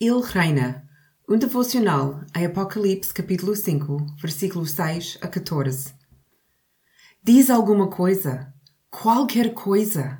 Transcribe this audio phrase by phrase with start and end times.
[0.00, 0.84] Ele reina.
[1.28, 5.94] Um devocional em Apocalipse capítulo 5, versículos 6 a 14.
[7.22, 8.52] Diz alguma coisa,
[8.90, 10.18] qualquer coisa.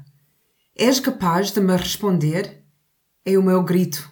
[0.77, 2.65] És capaz de me responder?
[3.25, 4.09] É o meu grito.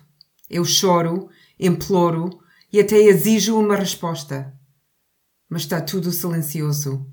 [0.51, 1.31] Eu choro,
[1.61, 2.41] imploro
[2.73, 4.53] e até exijo uma resposta.
[5.49, 7.07] Mas está tudo silencioso.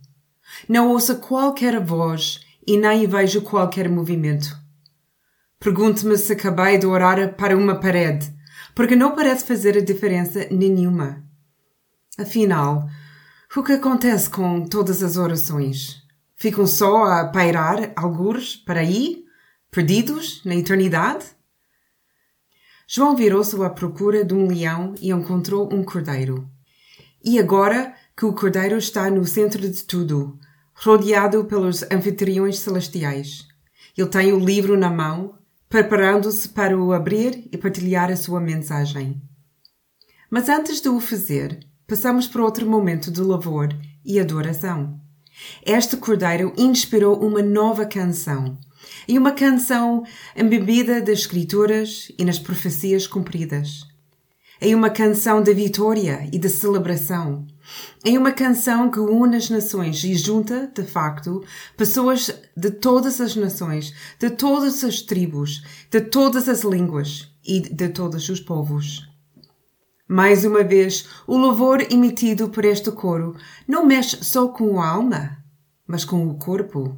[0.67, 4.57] Não ouço qualquer voz e nem vejo qualquer movimento.
[5.59, 8.38] Pergunto-me se acabei de orar para uma parede
[8.79, 11.21] porque não parece fazer a diferença nenhuma.
[12.17, 12.87] Afinal,
[13.53, 16.01] o que acontece com todas as orações?
[16.37, 19.25] Ficam só a pairar algures para aí,
[19.69, 21.25] perdidos na eternidade?
[22.87, 26.49] João virou-se à procura de um leão e encontrou um cordeiro.
[27.21, 30.39] E agora que o cordeiro está no centro de tudo,
[30.73, 33.45] rodeado pelos anfitriões celestiais,
[33.97, 35.37] ele tem o livro na mão
[35.69, 39.21] preparando-se para o abrir e partilhar a sua mensagem.
[40.29, 43.69] Mas antes de o fazer, passamos por outro momento de louvor
[44.03, 44.99] e adoração.
[45.65, 48.57] Este cordeiro inspirou uma nova canção,
[49.07, 50.03] e uma canção
[50.35, 53.81] embebida das escrituras e nas profecias cumpridas.
[54.61, 57.47] É uma canção de vitória e de celebração.
[58.03, 61.43] É uma canção que une as nações e junta, de facto,
[61.75, 67.89] pessoas de todas as nações, de todas as tribos, de todas as línguas e de
[67.89, 69.09] todos os povos.
[70.07, 73.35] Mais uma vez, o louvor emitido por este coro
[73.67, 75.37] não mexe só com a alma,
[75.85, 76.97] mas com o corpo.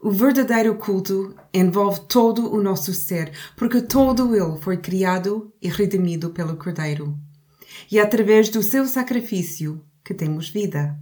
[0.00, 6.28] O verdadeiro culto envolve todo o nosso ser, porque todo ele foi criado e redimido
[6.30, 7.18] pelo Cordeiro.
[7.90, 10.98] E é através do seu sacrifício que temos vida.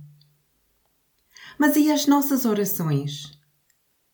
[1.59, 3.39] Mas e as nossas orações?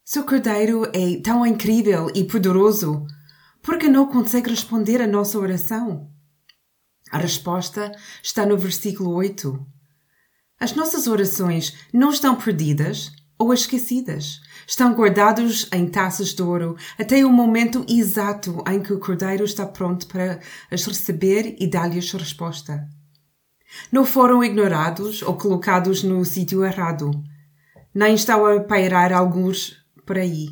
[0.05, 3.07] Seu Cordeiro é tão incrível e poderoso,
[3.63, 6.11] por que não consegue responder a nossa oração?
[7.11, 7.93] A resposta
[8.23, 9.67] está no versículo 8.
[10.59, 17.25] As nossas orações não estão perdidas ou esquecidas estão guardados em taças de ouro até
[17.25, 20.41] o momento exato em que o cordeiro está pronto para
[20.71, 22.89] as receber e dar-lhes resposta.
[23.93, 27.11] Não foram ignorados ou colocados no sítio errado,
[27.95, 30.49] nem estão a pairar alguns por aí.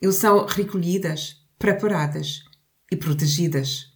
[0.00, 2.42] Eles são recolhidas, preparadas
[2.90, 3.86] e protegidas.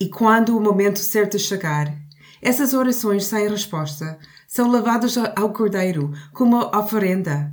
[0.00, 1.94] E quando o momento certo chegar,
[2.40, 4.18] essas orações sem resposta
[4.48, 7.52] são levadas ao Cordeiro como oferenda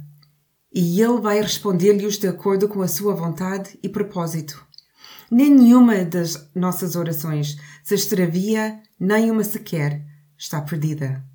[0.71, 4.65] e ele vai responder-lhes de acordo com a sua vontade e propósito.
[5.29, 10.05] Nenhuma das nossas orações se extravia, nem uma sequer
[10.37, 11.25] está perdida.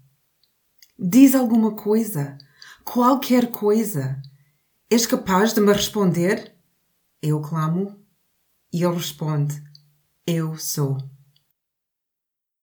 [0.99, 2.39] Diz alguma coisa,
[2.85, 4.21] qualquer coisa.
[4.89, 6.55] És capaz de me responder?
[7.21, 7.99] Eu clamo
[8.73, 9.63] e ele responde:
[10.27, 10.99] Eu sou.